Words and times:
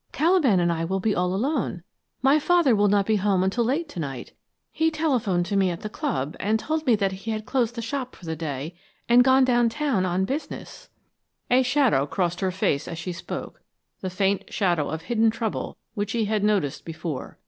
"Caliban 0.11 0.59
and 0.59 0.71
I 0.73 0.83
will 0.83 0.99
be 0.99 1.13
all 1.13 1.31
alone. 1.35 1.83
My 2.23 2.39
father 2.39 2.75
will 2.75 2.87
not 2.87 3.05
be 3.05 3.17
home 3.17 3.43
until 3.43 3.63
late 3.63 3.87
to 3.89 3.99
night. 3.99 4.33
He 4.71 4.89
telephoned 4.89 5.45
to 5.45 5.55
me 5.55 5.69
at 5.69 5.81
the 5.81 5.91
club 5.91 6.35
and 6.39 6.57
told 6.57 6.87
me 6.87 6.95
that 6.95 7.11
he 7.11 7.29
had 7.29 7.45
closed 7.45 7.75
the 7.75 7.83
shop 7.83 8.15
for 8.15 8.25
the 8.25 8.35
day 8.35 8.73
and 9.07 9.23
gone 9.23 9.45
down 9.45 9.69
town 9.69 10.03
on 10.07 10.25
business." 10.25 10.89
A 11.51 11.61
shadow 11.61 12.07
crossed 12.07 12.39
her 12.39 12.49
face 12.49 12.87
as 12.87 12.97
she 12.97 13.11
spoke, 13.13 13.61
the 13.99 14.09
faint 14.09 14.51
shadow 14.51 14.89
of 14.89 15.03
hidden 15.03 15.29
trouble 15.29 15.77
which 15.93 16.13
he 16.13 16.25
had 16.25 16.43
noticed 16.43 16.83
before. 16.83 17.37